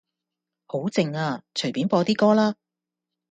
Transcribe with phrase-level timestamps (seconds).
[0.65, 2.55] 好靜呀，隨便播啲歌啦